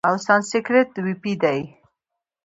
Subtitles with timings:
[0.07, 1.59] او سانسکریت ویی دی،